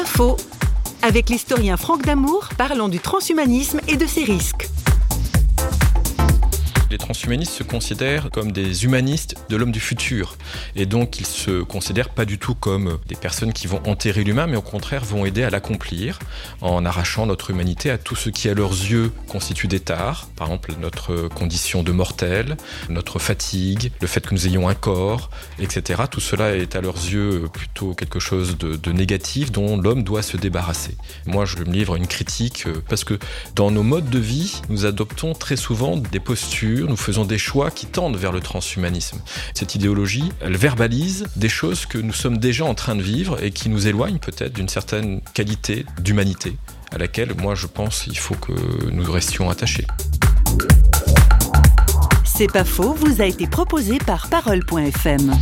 [0.00, 0.36] faux.
[1.02, 4.68] Avec l'historien Franck Damour, parlons du transhumanisme et de ses risques.
[6.92, 10.36] Les transhumanistes se considèrent comme des humanistes de l'homme du futur.
[10.76, 14.46] Et donc, ils se considèrent pas du tout comme des personnes qui vont enterrer l'humain,
[14.46, 16.18] mais au contraire vont aider à l'accomplir
[16.60, 20.28] en arrachant notre humanité à tout ce qui, à leurs yeux, constitue des tares.
[20.36, 22.58] Par exemple, notre condition de mortel,
[22.90, 26.02] notre fatigue, le fait que nous ayons un corps, etc.
[26.10, 30.20] Tout cela est à leurs yeux plutôt quelque chose de, de négatif dont l'homme doit
[30.20, 30.98] se débarrasser.
[31.24, 33.18] Moi, je me livre une critique euh, parce que
[33.56, 37.70] dans nos modes de vie, nous adoptons très souvent des postures nous faisons des choix
[37.70, 39.18] qui tendent vers le transhumanisme.
[39.54, 43.50] Cette idéologie, elle verbalise des choses que nous sommes déjà en train de vivre et
[43.50, 46.58] qui nous éloignent peut-être d'une certaine qualité d'humanité
[46.90, 48.52] à laquelle, moi, je pense, il faut que
[48.90, 49.86] nous restions attachés.
[52.26, 55.32] C'est pas faux, vous a été proposé par Parole.fm.